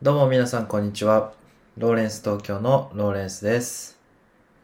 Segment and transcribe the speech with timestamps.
[0.00, 1.32] どうも皆さんこんにちは。
[1.76, 3.98] ローレンス東京のローレンスです。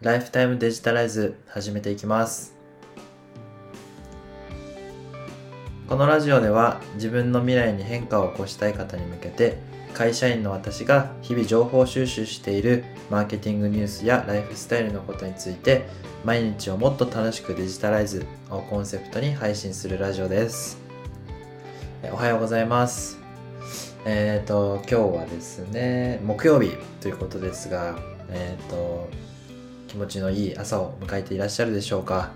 [0.00, 2.54] ライフタイムデジタライズ始めていきます。
[5.88, 9.58] このラジオでは自分の未来に変化を起こしたい方に向けて
[9.92, 15.88] 会社員の私が日々情報収集しているマーケティングニュースやライフスタイルのことについて
[16.24, 20.78] 毎日をもっと楽しくデジタライズをコンセプトに配信するラジオです。
[22.12, 23.23] おはようございます。
[24.06, 27.98] えっ、と、今日はですね、木曜日ということですが、
[28.28, 29.08] えっ、と、
[29.88, 32.32] 気持ちのいい朝を迎えていらっしゃるでしょうか。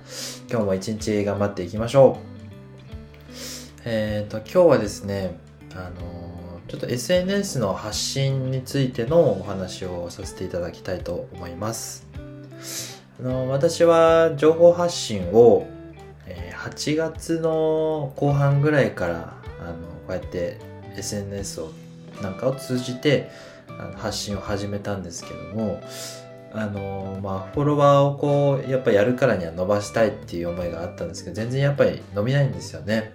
[0.51, 2.29] 今日も一日頑張っていきましょう。
[3.84, 5.38] えっ、と、今日はですね、
[5.74, 12.07] あの、ちょっと SNS の発信についてのお話をさせていただきたいと思います。
[13.21, 15.66] あの私は情報発信を、
[16.27, 19.74] え8月の後半ぐらいからあの
[20.07, 20.59] こうやって
[20.98, 21.73] SNS を
[22.23, 23.30] なんかを通じて
[23.97, 25.80] 発信を始めたんですけども
[26.52, 33.13] あのまあフォロワーをこうやっぱやるからには伸ばしたいっていう思いがあったんですけど全然やっぱり伸びないんですよね。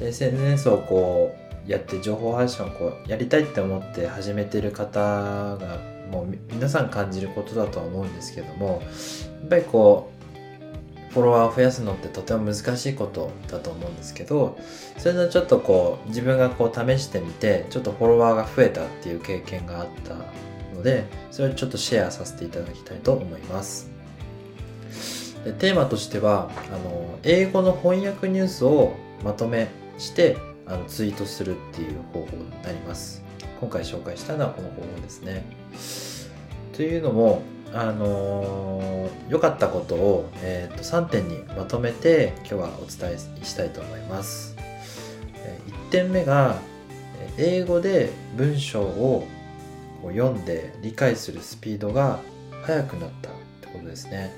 [0.00, 1.34] SNS をこ
[1.66, 8.80] うやって情報発信をこうやりたいって思って始めてる方がもう皆さん感じることだとは思うんですけども
[9.40, 10.17] やっぱりこう
[11.10, 14.58] フォロワーを増やすのってとても難しいことだと思うんですけど
[14.98, 20.14] それのちょっとこう自分がこう試してみてちょっとフォロワーが増えたっていう経験があった
[20.74, 23.90] のでそれをちょっとシェアさせていただきたいと思います。
[25.44, 33.22] でテーマとしてはあの英語の翻訳ニュースをまとめしてあのツイートするっていう方法になります。
[33.60, 35.44] 今回紹介したのはこの方法ですね。
[36.76, 38.88] というのもあのー
[39.28, 44.56] 良かったことを、えー、と3点にまとめて今日はお伝えしたいと思います。
[45.34, 46.56] え1点目が
[47.36, 49.26] 英語で文章を
[50.02, 52.20] 読んで理解するスピードが
[52.62, 54.32] 速くなったってことですね。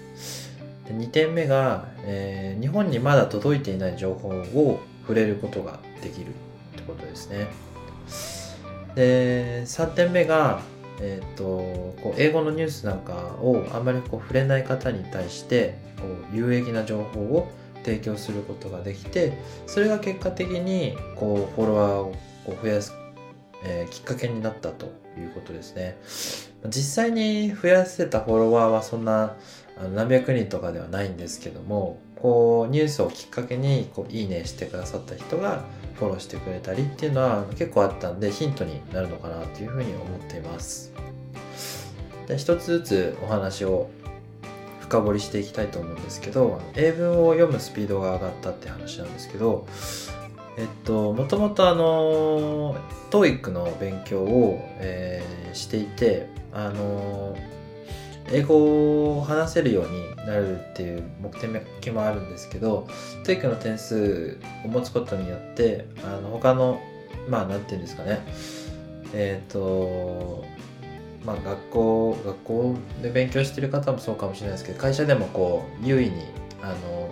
[0.87, 6.31] で2点目が、えー日本にまだ届いていない情報を触れることができるっ
[6.76, 7.47] てことですね。
[8.97, 10.60] で3点目が
[11.03, 11.44] えー、と
[12.03, 17.49] こう英語のニュースなんかをあんまりこう触れない方に対してこう有益な情報を
[17.83, 19.33] 提供することができて
[19.66, 22.93] それが結果的にこうフォロワーをこう増やす、
[23.65, 24.87] えーきっかけになったと
[25.19, 25.99] いうことですね。
[26.66, 29.37] 実際に増やせたフォロワーはそんな
[29.94, 35.64] 何百人とかではないんですけどもこうニュースをきっかけにこういいねしてくださった人が
[35.94, 40.92] フォローしてくれたりっていうのは結構あったんでヒントになるのかなというふうに思っています。
[42.26, 43.91] で一つずつお話を
[44.81, 49.66] 深掘りしていきたいと思うんですけど英文を読むスピードが上がったって話なんですけど
[50.56, 52.76] えっともともとあの
[53.10, 57.37] TOEIC の勉強を、えーしていてあの
[58.32, 62.86] 英語を話せるようになるっていう目的もあるんですけど
[63.25, 66.81] TOEIC の点数を持つことによってあの他の
[67.28, 68.20] まあなんていうんですかね。
[69.12, 70.44] えっ、と
[71.25, 76.22] まあ学校学校で勉強してる方もそうかもしれないですけど会社でもこう優位に
[76.62, 77.10] あの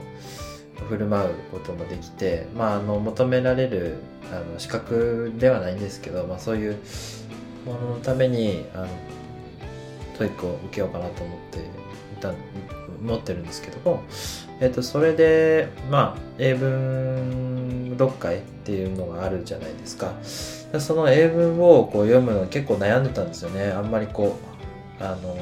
[0.88, 3.96] 振る舞うこともできて、まあ、あの求められる
[4.32, 6.78] あの資格ではないんですけど、まあ、そういう
[7.66, 8.88] もののためにあの
[10.18, 11.62] TOEIC を受けようかなと思ってい
[12.20, 12.32] た
[13.02, 14.02] 持ってるんですけども、
[14.60, 20.12] えっとそれでまあ英文読解っていうのがあるじゃないですか。
[20.80, 23.70] その英文をこう読むの結構悩んでたんですよね。
[23.70, 24.36] あんまりこ
[25.00, 25.36] うあの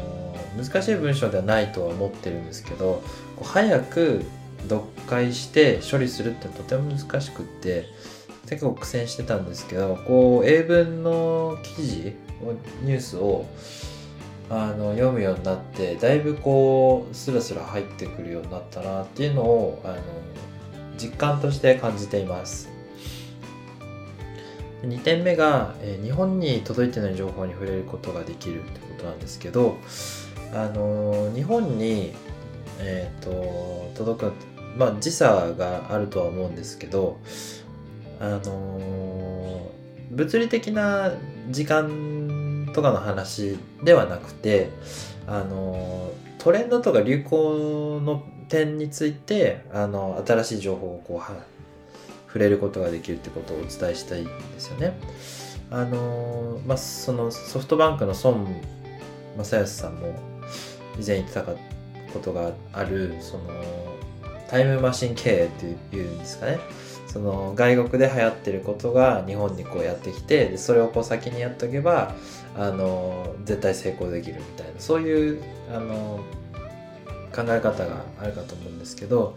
[0.56, 3.02] 難しい文章ではないとは思ってるんですけど
[3.36, 4.24] こう早く
[4.68, 7.86] 読解して処理するってとても難しくって
[8.48, 12.16] 結構苦戦してたんですけどこう英文の記事
[12.82, 13.46] ニュースを
[14.48, 19.96] あの読むようになってだいぶこうスラスラ入ってくるようになったなっていうのをあの
[20.96, 22.76] 実感として感じています。
[24.82, 29.78] 2点目が、え日本に届いてない情報に触れることができるってことなんですけど
[30.52, 32.12] あの日本に、
[32.78, 34.32] えー、と届く
[34.76, 37.18] まあ時差があるとは思うんですけど
[38.20, 39.70] あの
[40.10, 41.12] 物理的な
[41.50, 42.25] 時間
[42.76, 44.68] とかの話ではなくて
[45.26, 54.92] あのトレンドとか流行の点についてあの新しい情報をこう触れることができるってことをお伝えしたいんですよね。
[55.70, 58.46] あのまあ、そのソフトバンクの孫
[59.38, 60.14] 正義さんも
[61.00, 61.56] 以前言ってたこ
[62.22, 63.44] とがあるその
[64.48, 66.60] タイムマシン経営っていうんですかね
[67.08, 72.14] その外国で流行ってることが日本にこうやってきてでそれをこう先にやっとけば
[72.56, 74.72] あの絶対成功できるみたいな。
[74.78, 75.42] そういう
[75.72, 76.20] あの
[77.34, 79.36] 考え方があるかと思うんですけど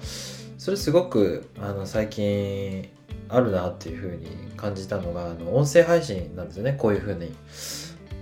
[0.57, 2.88] それすごくあの最近
[3.27, 6.75] あるなっていうふうに感じたのがあの音声配信なんですよね。
[6.77, 7.33] こういうふうに。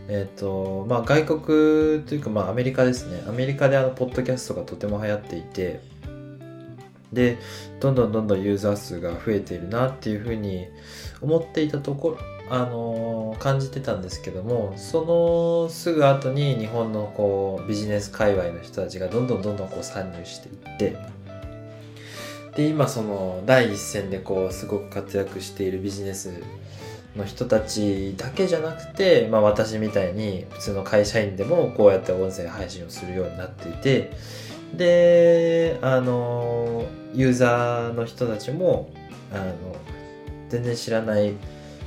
[0.10, 3.24] えっ、ー、とまあ外国というかまあアメリカですね。
[3.28, 5.82] アメリカであのポッドキャストがとても流行っていて
[7.13, 7.38] で
[7.80, 10.68] どんどんどんどんユーザー数が増えているなっていうふうに
[11.21, 12.18] 思っていたところ
[12.50, 20.98] あのー、感じてたんですけどもそのすぐ後に日本のこうビジネス界隈の人たちがどんどんどんどんこう参入していって
[22.56, 26.42] で今その第一線でこうすごく活躍しているビジネス
[27.15, 34.12] の人たちだけじゃなくて、まあ、私みたいに普通の会社員でもこうやって音声配信をするようになっていて
[34.75, 38.90] であのユーザーの人たちも
[39.34, 39.54] あの
[40.50, 41.34] 全然知らない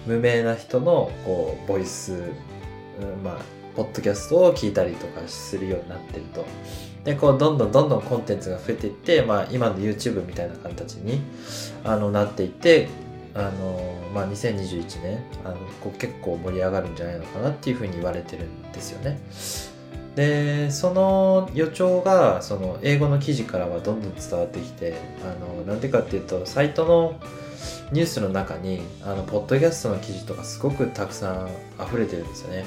[0.06, 3.36] 無名な人のこうボイス、うん、まあ
[3.76, 6.44] ポッドキャストを聞いたりとかするようになってると。
[7.04, 11.22] でこうどんどんどんどんコンテンツが増えていって、まあ、今の YouTube みたいな形に
[11.82, 12.88] あのなっていって
[13.34, 19.18] あの、まあ、2021年あのこう結構盛り上がるんじゃないのかなっていうふうに言われてるんですよね。
[20.16, 27.20] でその予兆がその英語の記事からはどんどん伝わってきてあのなんでかっていうとサイトの
[27.92, 31.48] ニュースの中にあのポッドキャストの記事とかすごくたくさん
[31.84, 32.64] 溢れてるんですよね。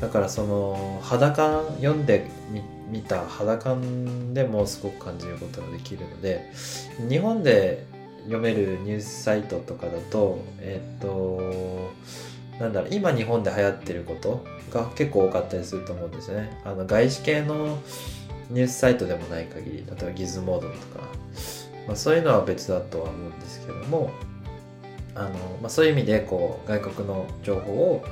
[0.00, 2.26] だからその肌感読んで
[2.90, 6.50] みた肌感でもすごく感じることができるので
[7.08, 7.84] 日本で
[8.24, 11.90] 読めるニュースサイトとかだとえっと
[12.58, 17.78] なんだろう今日本で流行ってることが結構多かったりすると思うんですよねあの外資系の
[18.50, 21.02] ニュースサイトでもない限り例えばギズモードとか、
[21.86, 24.10] まあ、そういうのは別だとは思うんですけども
[25.14, 28.04] あの、まあ、そういう意味でこう外国の情報を、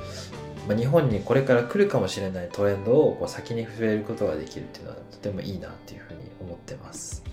[0.67, 7.23] まあ、日本にこれから来るかもしれないトレンドをこう先に触れることができるっていうのはとてもいいなっていうふうに思ってます。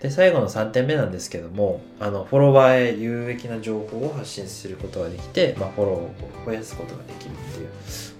[0.00, 6.10] で最後の3点目なんですけどもあのフォロワーへ有益な情報を発信することができて、まあ、フォローを
[6.44, 7.68] 増やすことができるっていう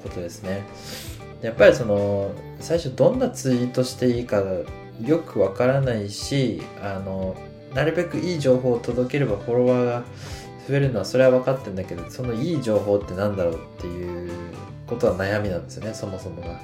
[0.02, 0.64] ことですね
[1.42, 4.42] やっぱりその最初どんなツイートしていいか
[5.04, 7.36] よくわからないしあの
[7.74, 10.04] なるべくいい情報を届ければフォロワーが
[10.66, 14.30] 増えるのはそれは分かってるんだけどそのいい情報って何だろうっていう
[14.86, 16.58] ことは悩みなんですよねそもそもが。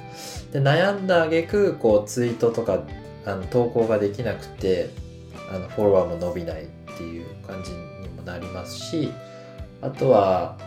[0.51, 2.79] で悩んだ挙句こうツイートとか
[3.25, 4.89] あの投稿ができなくて
[5.51, 6.65] あのフォロワーも伸びないっ
[6.97, 7.77] ていう感じに
[8.09, 9.11] もなりますし
[9.81, 10.57] あとは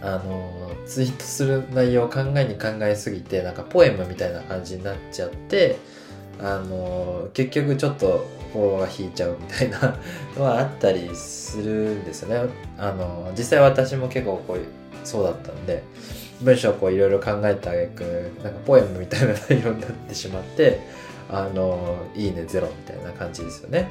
[0.00, 5.76] あのツイートする内容を考えに考えすぎてなんかポエムみたいな感じになっちゃって
[6.40, 9.96] あの結局ちょっとフォロワーが引いちゃうみたいな
[10.36, 12.50] のはあったりするんですよね。
[12.78, 14.58] あの実際私も結構こう
[15.04, 15.82] そうだったんで
[16.40, 20.80] 文章をこういろいろ考えてあげくなんかポエムみたいな内容になってしまって
[21.30, 23.90] あのいいねゼロみたいな感じですよね。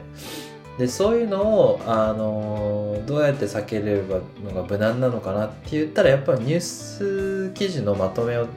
[0.77, 8.47] でそういうのをあのどうやって避ければのが無難なのかなって言ったらやっぱりニュース記事のまとめを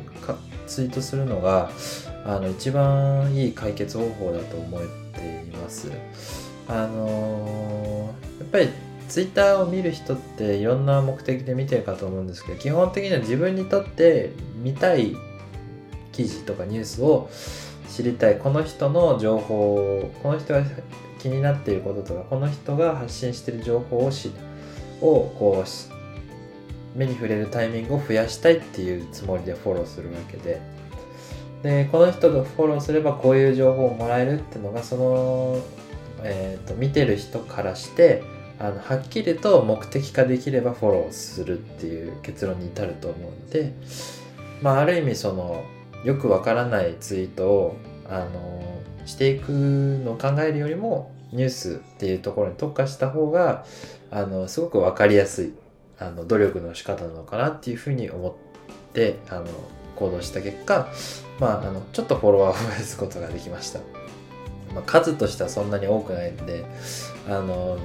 [0.67, 1.71] ツイートするのが
[2.27, 4.81] あの一番いい解決方法だと思っ
[5.13, 5.91] ています。
[6.69, 8.69] あのやっぱり
[9.09, 14.31] ツイッターを見る人っていろんな目的で見てるかと思うんですけど基本的には自分にとって
[14.63, 15.17] 見たい
[16.13, 17.29] 記事とかニュースを
[17.91, 20.63] 知りたいこの人の情報をこの人が
[21.19, 24.31] 気になっていることとかこの人が発信している情報をし
[25.01, 30.61] をこう目に触れるタイミングを増やしたいっていうつもりでフォローするわけで。
[31.63, 35.59] でこの人がフォローすればこういう情報をもらえるっていうのがその、
[36.23, 38.23] えーと、見てる人からして
[38.59, 43.75] あのはっきりと目的化できればフォローするっていう結論に至ると思うので、
[44.63, 45.63] まあ、ある意味その
[46.05, 47.77] よくわからないツイートを
[48.09, 53.65] あのしていくのを考えるよりもニュースっていうところに特化した方が
[54.11, 55.55] あのすごく分かりやすい
[55.99, 58.35] あの努力の仕方なのかなっていうふうに思っ
[58.93, 59.47] てあの
[59.97, 60.89] 行動した結果、
[61.39, 63.81] まあ、あのちょっとフォロワーを増やすことができました、
[64.75, 66.65] まあ、数としてはそんなに多くないんで
[67.29, 67.79] あの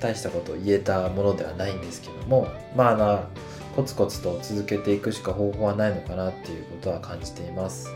[0.00, 3.24] 大したことを言えたものではないんですけどもまああの
[3.76, 7.90] コツコツと続けていくしか方法はないのかなっていうことは感じています。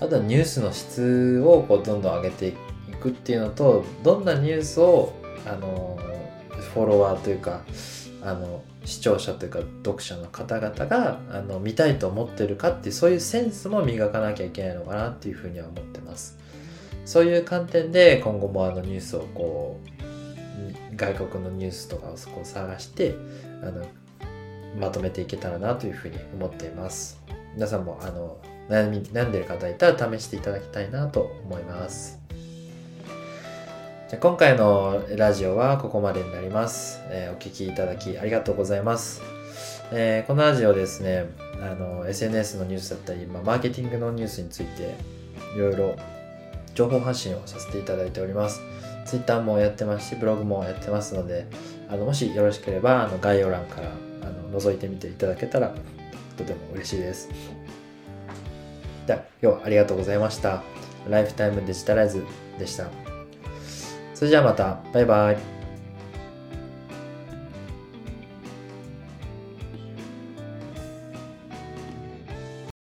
[0.00, 2.52] あとはニュースの質をこうどんどん上げてい
[3.00, 5.12] くっていうのとどんなニュースを
[5.46, 5.98] あの
[6.74, 7.62] フォロワーというか
[8.22, 16.38] あの視聴者というか読者の方々があの見たいと思ってるかっていうそういうセンスも磨かなきゃいけないのかなっていうふうには思ってます。
[17.04, 19.80] そういう観点で今後もあのニュースをこ
[20.92, 23.14] う外国のニュースとかをそこを探して
[23.62, 23.84] あの
[24.78, 27.20] まとめていけたらなというふうに思っています。
[27.54, 28.38] 皆さんもあの
[28.68, 32.20] 悩み悩んでる方いたら試していただきたいなと思います。
[34.08, 39.22] じゃ今回のラジオはここまでになります、えー、お聴きいただきありがとうございます、
[39.92, 41.24] えー、このラジオですね
[41.62, 44.94] あの SNS のニュースだったり、まあ、マーケティングのニュースについて
[45.56, 45.96] いろいろ
[46.74, 48.60] 情報発信をさせていただいております。
[49.04, 51.46] Twitter もやってますしブログもやってますので
[51.88, 53.88] あのもしよろしければあの概要欄から
[54.54, 55.74] 覗いてみていただけたら
[56.36, 57.28] とても嬉しいです。
[59.06, 60.62] では今日はありがとうございました。
[61.08, 62.24] ライフタイムデジタライズ
[62.58, 62.88] でした。
[64.14, 64.80] それじゃあまた。
[64.92, 65.53] バイバイ。